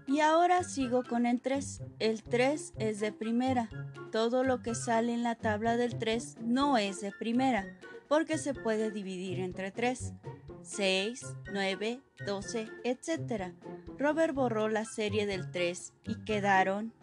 Y 0.08 0.22
ahora 0.22 0.64
sigo 0.64 1.04
con 1.04 1.26
el 1.26 1.42
3. 1.42 1.84
El 2.00 2.24
3 2.24 2.74
es 2.78 3.02
de 3.02 3.12
primera. 3.12 3.70
Todo 4.10 4.46
lo 4.46 4.62
que 4.62 4.74
sale 4.74 5.14
en 5.14 5.22
la 5.22 5.36
tabla 5.36 5.76
del 5.76 6.00
3 6.00 6.38
no 6.42 6.78
es 6.78 7.02
de 7.02 7.12
primera, 7.12 7.78
porque 8.08 8.38
se 8.38 8.54
puede 8.54 8.90
dividir 8.90 9.40
entre 9.40 9.70
3. 9.72 10.14
6, 10.62 11.36
9, 11.52 12.02
12, 12.26 12.68
etc. 12.86 13.54
Robert 13.98 14.34
borró 14.34 14.70
la 14.70 14.86
serie 14.86 15.26
del 15.26 15.52
3 15.52 15.94
y 16.06 16.24
quedaron 16.24 16.94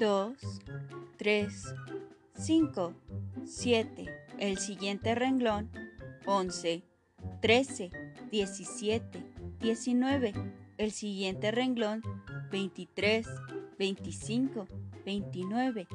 2, 0.00 0.36
3, 1.16 1.74
5, 2.36 2.94
7. 3.44 4.06
El 4.38 4.58
siguiente 4.58 5.14
renglón 5.14 5.70
11, 6.26 6.82
13, 7.40 7.90
17, 8.30 9.24
19 9.60 10.63
el 10.76 10.90
siguiente 10.90 11.50
renglón 11.50 12.02
23, 12.50 13.26
25, 13.78 14.66
29, 15.04 15.86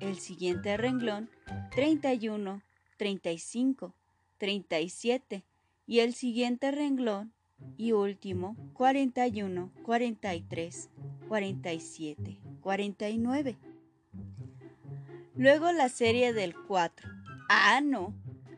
el 0.00 0.18
siguiente 0.18 0.76
renglón 0.76 1.28
31, 1.70 2.62
35, 2.96 3.94
37 4.38 5.44
y 5.86 6.00
el 6.00 6.14
siguiente 6.14 6.70
renglón 6.70 7.32
y 7.76 7.92
último 7.92 8.56
41, 8.74 9.72
43, 9.82 10.90
47, 11.28 12.38
49. 12.60 13.58
Luego 15.34 15.72
la 15.72 15.88
serie 15.88 16.32
del 16.32 16.54
4. 16.54 17.08
Ah, 17.48 17.80
no, 17.82 18.14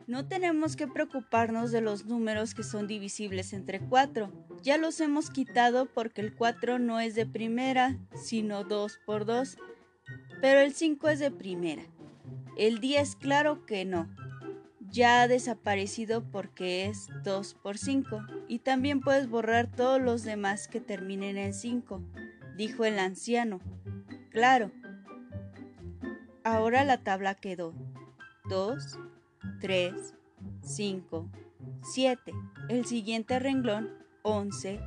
no 0.07 0.27
tenemos 0.27 0.75
que 0.75 0.87
preocuparnos 0.87 1.71
de 1.71 1.81
los 1.81 2.05
números 2.05 2.53
que 2.53 2.63
son 2.63 2.87
divisibles 2.87 3.53
entre 3.53 3.79
4 3.79 4.50
ya 4.61 4.77
los 4.77 4.99
hemos 4.99 5.29
quitado 5.29 5.85
porque 5.85 6.21
el 6.21 6.35
4 6.35 6.79
no 6.79 6.99
es 6.99 7.15
de 7.15 7.25
primera, 7.25 7.97
sino 8.15 8.63
2 8.63 8.99
por 9.05 9.25
2, 9.25 9.57
pero 10.39 10.59
el 10.59 10.73
5 10.73 11.09
es 11.09 11.19
de 11.19 11.31
primera. 11.31 11.83
El 12.57 12.79
10 12.79 13.15
claro 13.15 13.65
que 13.65 13.85
no. 13.85 14.09
Ya 14.91 15.21
ha 15.21 15.27
desaparecido 15.27 16.23
porque 16.31 16.85
es 16.85 17.07
2 17.23 17.53
por 17.55 17.77
5 17.77 18.21
y 18.47 18.59
también 18.59 18.99
puedes 18.99 19.29
borrar 19.29 19.71
todos 19.71 20.01
los 20.01 20.23
demás 20.23 20.67
que 20.67 20.81
terminen 20.81 21.37
en 21.37 21.53
5, 21.53 22.01
dijo 22.57 22.85
el 22.85 22.99
anciano. 22.99 23.61
Claro. 24.31 24.71
Ahora 26.43 26.83
la 26.83 26.97
tabla 26.97 27.35
quedó 27.35 27.73
2, 28.49 28.99
3, 29.61 29.93
5, 30.61 31.29
7. 31.83 32.33
El 32.67 32.85
siguiente 32.85 33.39
renglón 33.39 34.00
11, 34.23 34.79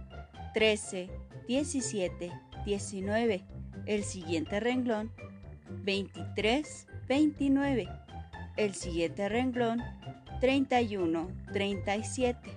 13, 0.54 1.10
17, 1.48 2.32
19. 2.64 3.44
El 3.86 4.04
siguiente 4.04 4.60
renglón, 4.60 5.12
23, 5.82 6.86
29. 7.08 7.88
El 8.56 8.74
siguiente 8.74 9.28
renglón, 9.28 9.82
31, 10.40 11.28
37. 11.52 12.50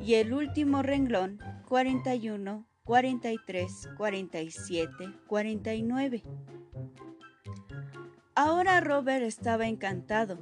Y 0.00 0.14
el 0.14 0.32
último 0.32 0.82
renglón, 0.82 1.38
41, 1.68 2.66
43, 2.84 3.88
47, 3.96 5.12
49. 5.26 6.22
Ahora 8.34 8.80
Robert 8.80 9.22
estaba 9.24 9.66
encantado. 9.66 10.38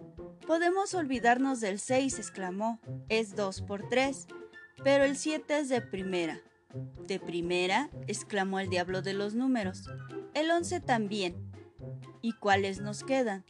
Podemos 0.47 0.95
olvidarnos 0.95 1.61
del 1.61 1.79
6, 1.79 2.19
exclamó. 2.19 2.81
Es 3.09 3.37
2 3.37 3.63
por 3.63 3.89
3. 3.89 4.27
Pero 4.83 5.05
el 5.05 5.17
7 5.17 5.59
es 5.59 5.69
de 5.69 5.81
primera. 5.81 6.41
¿De 7.07 7.19
primera? 7.19 7.91
exclamó 8.07 8.61
el 8.61 8.71
diablo 8.71 9.03
de 9.03 9.15
los 9.15 9.35
números. 9.35 9.85
El 10.35 10.51
11 10.51 10.81
también. 10.81 11.35
¿Y 12.23 12.33
cuáles 12.33 12.81
nos 12.81 13.05
quedan? 13.05 13.45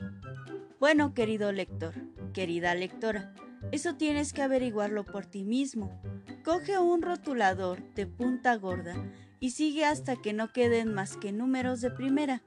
Bueno, 0.79 1.13
querido 1.13 1.53
lector, 1.53 1.95
querida 2.33 2.75
lectora, 2.75 3.35
eso 3.73 3.95
tienes 3.95 4.33
que 4.33 4.43
averiguarlo 4.43 5.05
por 5.05 5.27
ti 5.27 5.45
mismo. 5.45 6.01
Coge 6.45 6.79
un 6.79 7.03
rotulador 7.03 7.83
de 7.95 8.07
punta 8.07 8.57
gorda 8.57 8.97
y 9.39 9.51
sigue 9.51 9.85
hasta 9.85 10.17
que 10.17 10.33
no 10.33 10.53
queden 10.53 10.93
más 10.95 11.17
que 11.17 11.33
números 11.33 11.81
de 11.81 11.91
primera. 11.91 12.43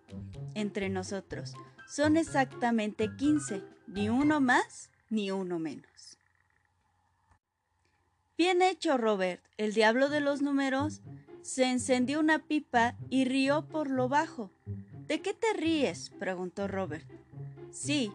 Entre 0.55 0.89
nosotros, 0.89 1.53
son 1.87 2.17
exactamente 2.17 3.15
15, 3.15 3.63
ni 3.87 4.09
uno 4.09 4.41
más 4.41 4.89
ni 5.09 5.31
uno 5.31 5.59
menos. 5.59 6.17
Bien 8.43 8.61
hecho, 8.61 8.97
Robert. 8.97 9.41
El 9.55 9.73
diablo 9.73 10.09
de 10.09 10.19
los 10.19 10.41
números 10.41 11.01
se 11.43 11.63
encendió 11.63 12.19
una 12.19 12.39
pipa 12.39 12.97
y 13.09 13.23
rió 13.23 13.69
por 13.69 13.89
lo 13.89 14.09
bajo. 14.09 14.51
¿De 15.07 15.21
qué 15.21 15.33
te 15.33 15.53
ríes? 15.53 16.09
preguntó 16.19 16.67
Robert. 16.67 17.07
Sí, 17.71 18.11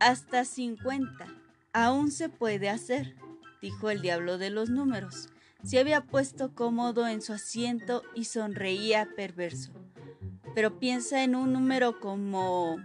hasta 0.00 0.44
cincuenta. 0.44 1.28
Aún 1.72 2.10
se 2.10 2.28
puede 2.28 2.68
hacer, 2.68 3.14
dijo 3.62 3.90
el 3.90 4.02
diablo 4.02 4.38
de 4.38 4.50
los 4.50 4.70
números. 4.70 5.28
Se 5.62 5.78
había 5.78 6.00
puesto 6.00 6.52
cómodo 6.52 7.06
en 7.06 7.22
su 7.22 7.32
asiento 7.32 8.02
y 8.16 8.24
sonreía 8.24 9.08
perverso. 9.14 9.70
Pero 10.52 10.80
piensa 10.80 11.22
en 11.22 11.36
un 11.36 11.52
número 11.52 12.00
como 12.00 12.78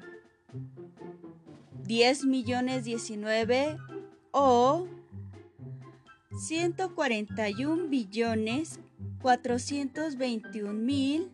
10 1.82 2.25
millones 2.25 2.84
19 2.84 3.75
o 4.30 4.88
141 6.38 7.88
billones 7.88 8.80
421 9.22 10.74
mil 10.74 11.32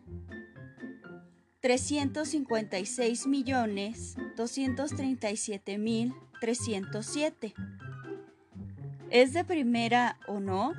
356 1.60 3.26
millones 3.26 4.16
237 4.36 5.78
mil 5.78 6.14
307. 6.40 7.54
¿Es 9.10 9.32
de 9.32 9.44
primera 9.44 10.18
o 10.28 10.38
no? 10.38 10.72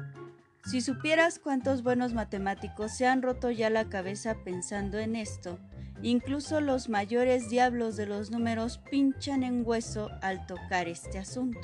Si 0.65 0.79
supieras 0.79 1.39
cuántos 1.39 1.83
buenos 1.83 2.13
matemáticos 2.13 2.93
se 2.93 3.05
han 3.05 3.21
roto 3.21 3.51
ya 3.51 3.69
la 3.69 3.89
cabeza 3.89 4.37
pensando 4.45 4.99
en 4.99 5.17
esto, 5.17 5.59
incluso 6.01 6.61
los 6.61 6.87
mayores 6.87 7.49
diablos 7.49 7.97
de 7.97 8.05
los 8.05 8.31
números 8.31 8.79
pinchan 8.89 9.43
en 9.43 9.63
hueso 9.65 10.09
al 10.21 10.45
tocar 10.47 10.87
este 10.87 11.19
asunto. 11.19 11.59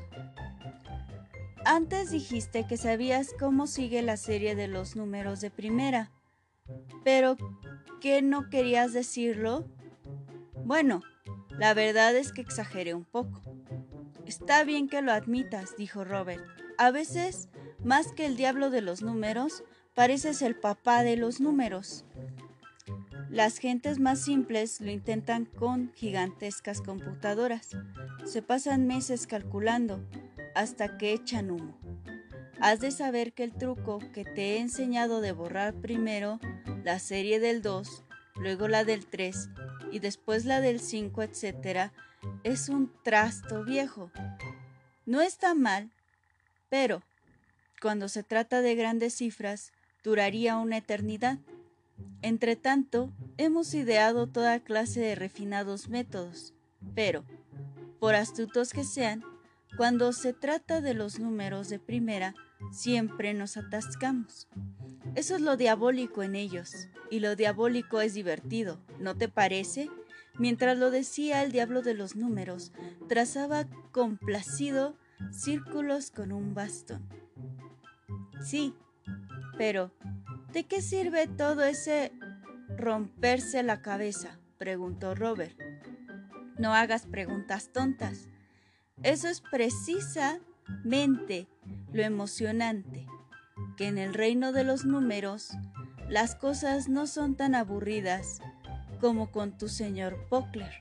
Antes 1.66 2.12
dijiste 2.12 2.66
que 2.68 2.78
sabías 2.78 3.30
cómo 3.38 3.68
sigue 3.68 4.02
la 4.02 4.18
serie 4.18 4.56
de 4.56 4.68
los 4.68 4.96
números 4.96 5.42
de 5.42 5.52
primera, 5.52 6.12
pero 7.04 7.36
¿qué 8.00 8.22
no 8.22 8.50
querías 8.50 8.94
decirlo? 8.94 9.68
Bueno, 10.64 11.02
la 11.58 11.74
verdad 11.74 12.16
es 12.16 12.32
que 12.32 12.42
exageré 12.42 12.94
un 12.94 13.04
poco. 13.04 13.42
Está 14.26 14.64
bien 14.64 14.88
que 14.88 15.02
lo 15.02 15.12
admitas, 15.12 15.76
dijo 15.78 16.04
Robert. 16.04 16.44
A 16.78 16.92
veces, 16.92 17.50
más 17.84 18.14
que 18.14 18.26
el 18.26 18.38
diablo 18.38 18.70
de 18.70 18.82
los 18.82 19.02
números, 19.02 19.64
pareces 19.96 20.42
el 20.42 20.56
papá 20.56 21.04
de 21.04 21.18
los 21.18 21.42
números. 21.42 22.06
Las 23.30 23.58
gentes 23.58 24.00
más 24.00 24.22
simples 24.22 24.80
lo 24.82 24.92
intentan 24.92 25.46
con 25.46 25.92
gigantescas 25.94 26.82
computadoras. 26.82 27.72
Se 28.26 28.42
pasan 28.42 28.88
meses 28.88 29.28
calculando 29.28 30.04
hasta 30.56 30.98
que 30.98 31.14
echan 31.14 31.52
humo. 31.52 31.78
Has 32.60 32.80
de 32.82 32.92
saber 32.92 33.34
que 33.34 33.44
el 33.44 33.54
truco 33.54 34.00
que 34.14 34.26
te 34.26 34.56
he 34.56 34.60
enseñado 34.60 35.22
de 35.22 35.32
borrar 35.32 35.74
primero 35.76 36.40
la 36.84 37.00
serie 37.00 37.40
del 37.40 37.62
2, 37.62 38.04
luego 38.36 38.68
la 38.68 38.84
del 38.84 39.06
3 39.06 39.50
y 39.92 40.00
después 40.00 40.46
la 40.46 40.60
del 40.60 40.80
5, 40.80 41.22
etc., 41.24 41.92
es 42.44 42.70
un 42.70 42.92
trasto 43.04 43.64
viejo. 43.64 44.12
No 45.06 45.22
está 45.22 45.56
mal, 45.56 45.90
pero 46.70 47.02
cuando 47.82 48.10
se 48.10 48.24
trata 48.24 48.62
de 48.62 48.76
grandes 48.76 49.16
cifras, 49.16 49.72
duraría 50.04 50.58
una 50.58 50.78
eternidad. 50.78 51.40
Entre 52.22 52.56
tanto, 52.56 53.12
hemos 53.38 53.74
ideado 53.74 54.28
toda 54.28 54.60
clase 54.60 55.00
de 55.00 55.16
refinados 55.16 55.88
métodos, 55.88 56.54
pero, 56.94 57.24
por 58.00 58.16
astutos 58.16 58.74
que 58.74 58.84
sean, 58.84 59.24
cuando 59.78 60.14
se 60.14 60.34
trata 60.34 60.82
de 60.82 60.94
los 60.94 61.20
números 61.20 61.70
de 61.70 61.80
primera, 61.80 62.36
siempre 62.72 63.34
nos 63.34 63.58
atascamos. 63.58 64.48
Eso 65.16 65.36
es 65.36 65.42
lo 65.42 65.58
diabólico 65.58 66.24
en 66.24 66.36
ellos, 66.36 66.88
y 67.10 67.20
lo 67.20 67.36
diabólico 67.36 68.02
es 68.02 68.14
divertido, 68.14 68.80
¿no 69.00 69.16
te 69.16 69.30
parece? 69.30 69.90
Mientras 70.38 70.78
lo 70.78 70.92
decía 70.92 71.44
el 71.44 71.52
diablo 71.52 71.82
de 71.82 71.94
los 71.94 72.16
números, 72.16 72.72
trazaba 73.08 73.68
complacido 73.92 74.96
círculos 75.32 76.12
con 76.12 76.32
un 76.32 76.54
bastón. 76.54 77.08
Sí, 78.42 78.74
pero 79.58 79.92
¿de 80.54 80.66
qué 80.66 80.82
sirve 80.82 81.28
todo 81.28 81.64
ese 81.64 82.14
romperse 82.78 83.64
la 83.64 83.82
cabeza? 83.82 84.40
preguntó 84.58 85.16
Robert. 85.16 85.58
No 86.58 86.74
hagas 86.74 87.06
preguntas 87.06 87.72
tontas. 87.72 88.28
Eso 89.04 89.28
es 89.28 89.42
precisamente 89.42 91.48
lo 91.92 92.04
emocionante, 92.04 93.08
que 93.78 93.88
en 93.88 93.98
el 93.98 94.14
reino 94.14 94.52
de 94.52 94.64
los 94.64 94.86
números 94.86 95.52
las 96.10 96.36
cosas 96.36 96.90
no 96.90 97.08
son 97.08 97.36
tan 97.36 97.56
aburridas 97.56 98.42
como 99.00 99.32
con 99.32 99.58
tu 99.58 99.70
señor 99.70 100.28
Pockler. 100.30 100.74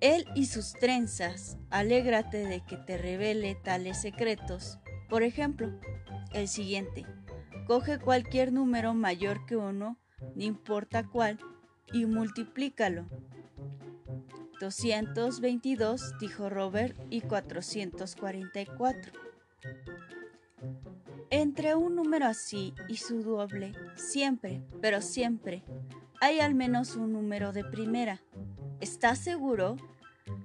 Él 0.00 0.26
y 0.34 0.46
sus 0.46 0.72
trenzas, 0.72 1.56
alégrate 1.70 2.46
de 2.46 2.64
que 2.64 2.76
te 2.76 2.98
revele 2.98 3.54
tales 3.54 4.00
secretos. 4.00 4.78
Por 5.08 5.22
ejemplo, 5.22 5.70
el 6.32 6.48
siguiente. 6.48 7.06
Coge 7.66 7.98
cualquier 7.98 8.52
número 8.52 8.94
mayor 8.94 9.46
que 9.46 9.56
uno, 9.56 9.98
no 10.34 10.42
importa 10.42 11.06
cuál, 11.06 11.38
y 11.92 12.06
multiplícalo. 12.06 13.08
222, 14.60 16.18
dijo 16.18 16.48
Robert, 16.48 16.96
y 17.10 17.20
444. 17.20 19.12
Entre 21.30 21.74
un 21.74 21.94
número 21.94 22.26
así 22.26 22.74
y 22.88 22.96
su 22.96 23.22
doble, 23.22 23.72
siempre, 23.96 24.62
pero 24.80 25.00
siempre, 25.00 25.62
hay 26.20 26.40
al 26.40 26.54
menos 26.54 26.96
un 26.96 27.12
número 27.12 27.52
de 27.52 27.64
primera. 27.64 28.20
¿Estás 28.80 29.18
seguro? 29.18 29.76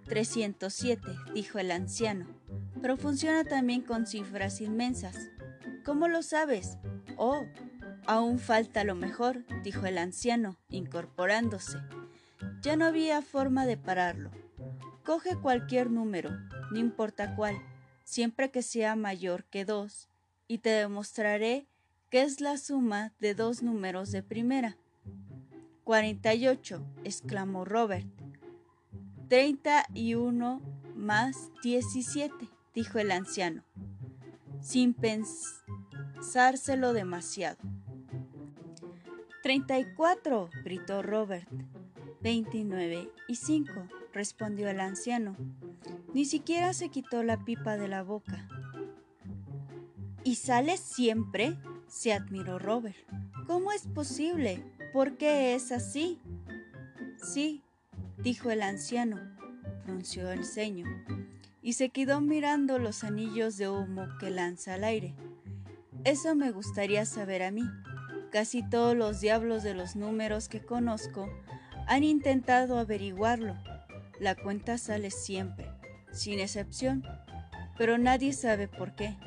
307, 0.06 1.02
dijo 1.34 1.60
el 1.60 1.72
anciano, 1.72 2.28
pero 2.82 2.98
funciona 2.98 3.44
también 3.44 3.82
con 3.82 4.06
cifras 4.06 4.62
inmensas. 4.62 5.30
¿Cómo 5.86 6.08
lo 6.08 6.22
sabes? 6.22 6.78
Oh, 7.18 7.46
aún 8.06 8.40
falta 8.40 8.84
lo 8.84 8.96
mejor, 8.96 9.46
dijo 9.64 9.86
el 9.86 9.98
anciano, 9.98 10.58
incorporándose. 10.70 11.78
Ya 12.64 12.78
no 12.78 12.86
había 12.86 13.22
forma 13.22 13.66
de 13.66 13.76
pararlo. 13.76 14.32
Coge 15.04 15.36
cualquier 15.36 15.92
número, 15.92 16.32
no 16.72 16.80
importa 16.80 17.36
cuál, 17.36 17.62
siempre 18.06 18.52
que 18.52 18.62
sea 18.62 18.96
mayor 18.96 19.44
que 19.44 19.66
dos, 19.66 20.08
y 20.48 20.60
te 20.60 20.70
demostraré 20.70 21.68
que 22.10 22.22
es 22.22 22.40
la 22.40 22.58
suma 22.58 23.12
de 23.20 23.36
dos 23.36 23.64
números 23.64 24.12
de 24.12 24.24
primera. 24.24 24.78
48, 25.84 26.82
exclamó 27.04 27.66
Robert. 27.66 28.08
31 29.28 30.62
más 30.96 31.52
17, 31.64 32.34
dijo 32.74 33.00
el 33.00 33.12
anciano, 33.12 33.64
sin 34.62 34.94
pensárselo 34.94 36.94
demasiado. 36.94 37.58
34, 39.42 40.50
gritó 40.64 41.02
Robert. 41.02 41.50
29 42.24 43.12
y 43.28 43.36
5, 43.36 43.72
respondió 44.14 44.70
el 44.70 44.80
anciano. 44.80 45.36
Ni 46.14 46.24
siquiera 46.24 46.74
se 46.74 46.88
quitó 46.90 47.22
la 47.22 47.44
pipa 47.44 47.76
de 47.76 47.90
la 47.90 48.02
boca. 48.02 48.48
¿Y 50.24 50.36
sale 50.36 50.78
siempre? 50.78 51.58
se 51.88 52.14
admiró 52.14 52.58
Robert. 52.58 52.98
¿Cómo 53.46 53.72
es 53.72 53.86
posible? 53.88 54.64
¿Por 54.94 55.18
qué 55.18 55.54
es 55.54 55.72
así? 55.72 56.20
Sí, 57.22 57.62
dijo 58.18 58.50
el 58.50 58.64
anciano, 58.64 59.20
frunció 59.84 60.32
el 60.32 60.44
ceño 60.46 60.88
y 61.62 61.74
se 61.74 61.90
quedó 61.90 62.20
mirando 62.20 62.80
los 62.80 63.04
anillos 63.04 63.58
de 63.58 63.70
humo 63.70 64.08
que 64.20 64.32
lanza 64.32 64.74
al 64.74 64.86
aire. 64.86 65.14
Eso 66.04 66.36
me 66.36 66.52
gustaría 66.52 67.06
saber 67.06 67.44
a 67.44 67.52
mí. 67.52 67.64
Casi 68.32 68.68
todos 68.68 68.96
los 68.96 69.22
diablos 69.22 69.62
de 69.62 69.74
los 69.74 69.96
números 69.96 70.48
que 70.48 70.62
conozco 70.62 71.30
han 71.88 72.04
intentado 72.04 72.78
averiguarlo. 72.78 73.56
La 74.20 74.36
cuenta 74.36 74.78
sale 74.78 75.12
siempre, 75.12 75.70
sin 76.12 76.40
excepción, 76.40 77.04
pero 77.78 77.98
nadie 77.98 78.34
sabe 78.34 78.68
por 78.68 78.96
qué. 78.96 79.18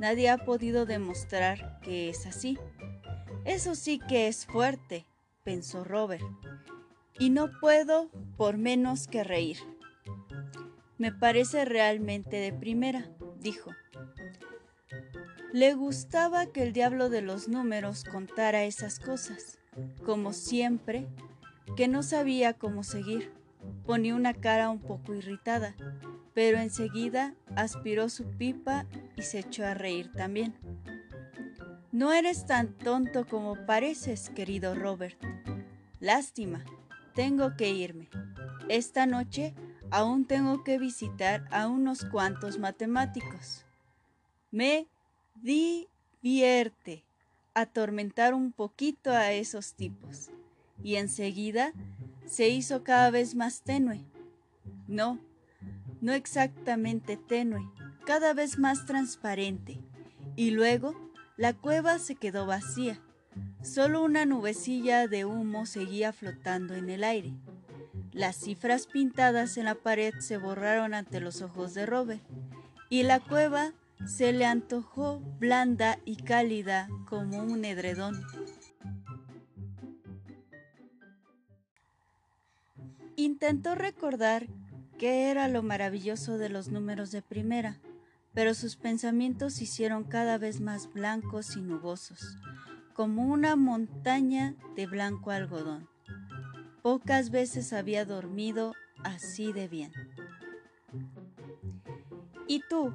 Nadie 0.00 0.30
ha 0.30 0.38
podido 0.38 0.86
demostrar 0.86 1.78
que 1.80 2.08
es 2.08 2.26
así. 2.26 2.58
Eso 3.44 3.74
sí 3.74 3.98
que 3.98 4.28
es 4.28 4.46
fuerte, 4.46 5.06
pensó 5.44 5.84
Robert, 5.84 6.24
y 7.18 7.30
no 7.30 7.50
puedo 7.60 8.10
por 8.36 8.56
menos 8.56 9.06
que 9.06 9.24
reír. 9.24 9.58
Me 10.98 11.12
parece 11.12 11.64
realmente 11.64 12.36
de 12.36 12.52
primera, 12.52 13.10
dijo. 13.40 13.70
Le 15.52 15.74
gustaba 15.74 16.46
que 16.46 16.62
el 16.62 16.72
diablo 16.72 17.10
de 17.10 17.20
los 17.20 17.48
números 17.48 18.04
contara 18.04 18.64
esas 18.64 18.98
cosas, 18.98 19.58
como 20.04 20.32
siempre, 20.32 21.08
que 21.76 21.88
no 21.88 22.02
sabía 22.02 22.54
cómo 22.54 22.84
seguir. 22.84 23.32
Ponía 23.86 24.14
una 24.14 24.34
cara 24.34 24.70
un 24.70 24.80
poco 24.80 25.14
irritada, 25.14 25.74
pero 26.34 26.58
enseguida 26.58 27.34
aspiró 27.56 28.08
su 28.08 28.24
pipa 28.24 28.86
y 29.16 29.22
se 29.22 29.40
echó 29.40 29.64
a 29.64 29.74
reír 29.74 30.12
también. 30.12 30.54
No 31.92 32.12
eres 32.12 32.46
tan 32.46 32.72
tonto 32.78 33.26
como 33.26 33.66
pareces, 33.66 34.30
querido 34.30 34.74
Robert. 34.74 35.18
Lástima, 36.00 36.64
tengo 37.14 37.56
que 37.56 37.70
irme. 37.70 38.08
Esta 38.68 39.06
noche 39.06 39.54
aún 39.90 40.24
tengo 40.24 40.64
que 40.64 40.78
visitar 40.78 41.46
a 41.50 41.68
unos 41.68 42.04
cuantos 42.06 42.58
matemáticos. 42.58 43.66
Me 44.50 44.88
divierte 45.34 47.04
atormentar 47.54 48.32
un 48.32 48.52
poquito 48.52 49.10
a 49.10 49.32
esos 49.32 49.74
tipos. 49.74 50.30
Y 50.82 50.96
enseguida 50.96 51.72
se 52.26 52.48
hizo 52.48 52.82
cada 52.82 53.10
vez 53.10 53.34
más 53.34 53.62
tenue. 53.62 54.00
No, 54.88 55.18
no 56.00 56.12
exactamente 56.12 57.16
tenue, 57.16 57.70
cada 58.04 58.34
vez 58.34 58.58
más 58.58 58.86
transparente. 58.86 59.78
Y 60.36 60.50
luego 60.50 60.94
la 61.36 61.52
cueva 61.52 61.98
se 61.98 62.14
quedó 62.14 62.46
vacía. 62.46 63.00
Solo 63.62 64.02
una 64.02 64.26
nubecilla 64.26 65.08
de 65.08 65.24
humo 65.24 65.66
seguía 65.66 66.12
flotando 66.12 66.74
en 66.74 66.90
el 66.90 67.04
aire. 67.04 67.32
Las 68.12 68.36
cifras 68.36 68.86
pintadas 68.86 69.56
en 69.56 69.64
la 69.64 69.74
pared 69.74 70.12
se 70.18 70.36
borraron 70.36 70.92
ante 70.92 71.20
los 71.20 71.40
ojos 71.40 71.72
de 71.72 71.86
Robert 71.86 72.22
y 72.90 73.04
la 73.04 73.20
cueva 73.20 73.72
se 74.06 74.32
le 74.32 74.44
antojó 74.44 75.20
blanda 75.38 75.98
y 76.04 76.16
cálida 76.16 76.88
como 77.08 77.38
un 77.38 77.64
edredón. 77.64 78.22
Intentó 83.16 83.74
recordar 83.74 84.46
qué 84.98 85.30
era 85.30 85.48
lo 85.48 85.62
maravilloso 85.62 86.38
de 86.38 86.48
los 86.48 86.68
números 86.68 87.10
de 87.10 87.22
primera, 87.22 87.80
pero 88.34 88.54
sus 88.54 88.76
pensamientos 88.76 89.54
se 89.54 89.64
hicieron 89.64 90.04
cada 90.04 90.38
vez 90.38 90.60
más 90.60 90.92
blancos 90.92 91.56
y 91.56 91.60
nubosos, 91.60 92.38
como 92.94 93.26
una 93.26 93.56
montaña 93.56 94.54
de 94.76 94.86
blanco 94.86 95.30
algodón. 95.30 95.88
Pocas 96.82 97.30
veces 97.30 97.72
había 97.72 98.04
dormido 98.04 98.74
así 99.04 99.52
de 99.52 99.68
bien. 99.68 99.92
¿Y 102.46 102.60
tú? 102.68 102.92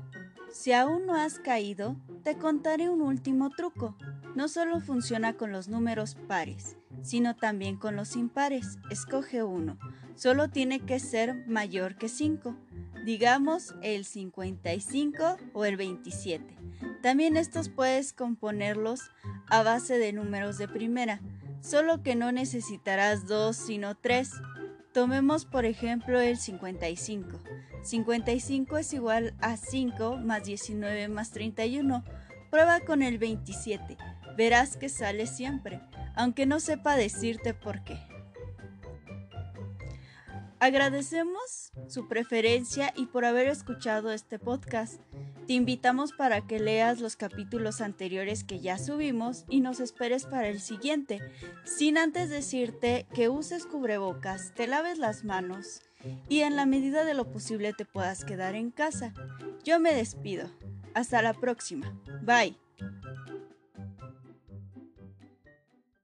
Si 0.51 0.71
aún 0.71 1.05
no 1.05 1.15
has 1.15 1.39
caído, 1.39 1.95
te 2.23 2.37
contaré 2.37 2.89
un 2.89 3.01
último 3.01 3.49
truco. 3.49 3.95
No 4.35 4.47
solo 4.47 4.79
funciona 4.81 5.33
con 5.33 5.51
los 5.51 5.67
números 5.67 6.15
pares, 6.27 6.77
sino 7.07 7.37
también 7.37 7.77
con 7.77 7.95
los 7.95 8.17
impares. 8.17 8.79
Escoge 8.91 9.41
uno. 9.41 9.79
Solo 10.15 10.49
tiene 10.49 10.81
que 10.81 10.99
ser 10.99 11.47
mayor 11.47 11.95
que 11.95 12.09
5. 12.09 12.53
Digamos 13.05 13.75
el 13.81 14.03
55 14.03 15.37
o 15.53 15.63
el 15.63 15.77
27. 15.77 16.43
También 17.01 17.37
estos 17.37 17.69
puedes 17.69 18.11
componerlos 18.11 19.11
a 19.47 19.63
base 19.63 19.97
de 19.97 20.11
números 20.11 20.57
de 20.57 20.67
primera, 20.67 21.21
solo 21.61 22.03
que 22.03 22.15
no 22.15 22.33
necesitarás 22.33 23.25
dos 23.25 23.55
sino 23.55 23.95
tres. 23.95 24.33
Tomemos 24.93 25.45
por 25.45 25.63
ejemplo 25.63 26.19
el 26.19 26.37
55. 26.37 27.39
55 27.83 28.77
es 28.77 28.91
igual 28.91 29.33
a 29.39 29.55
5 29.55 30.17
más 30.17 30.43
19 30.43 31.07
más 31.07 31.31
31. 31.31 32.03
Prueba 32.51 32.81
con 32.81 33.01
el 33.01 33.17
27. 33.17 33.97
Verás 34.37 34.77
que 34.77 34.87
sale 34.87 35.25
siempre, 35.25 35.81
aunque 36.15 36.45
no 36.45 36.59
sepa 36.59 36.95
decirte 36.95 37.55
por 37.55 37.83
qué. 37.83 37.99
Agradecemos 40.59 41.71
su 41.87 42.07
preferencia 42.07 42.93
y 42.95 43.07
por 43.07 43.25
haber 43.25 43.47
escuchado 43.47 44.11
este 44.11 44.39
podcast. 44.39 45.01
Te 45.45 45.53
invitamos 45.53 46.13
para 46.13 46.41
que 46.41 46.59
leas 46.59 46.99
los 46.99 47.15
capítulos 47.15 47.79
anteriores 47.79 48.43
que 48.43 48.59
ya 48.59 48.77
subimos 48.77 49.45
y 49.49 49.61
nos 49.61 49.79
esperes 49.79 50.25
para 50.25 50.47
el 50.47 50.59
siguiente, 50.59 51.19
sin 51.63 51.97
antes 51.97 52.29
decirte 52.29 53.07
que 53.13 53.29
uses 53.29 53.65
cubrebocas, 53.65 54.53
te 54.55 54.67
laves 54.67 54.97
las 54.97 55.23
manos 55.23 55.81
y 56.29 56.41
en 56.41 56.55
la 56.55 56.65
medida 56.65 57.05
de 57.05 57.13
lo 57.13 57.31
posible 57.31 57.73
te 57.73 57.85
puedas 57.85 58.25
quedar 58.25 58.55
en 58.55 58.71
casa. 58.71 59.13
Yo 59.63 59.79
me 59.79 59.93
despido. 59.93 60.49
Hasta 60.93 61.21
la 61.21 61.33
próxima. 61.33 61.95
Bye. 62.23 62.57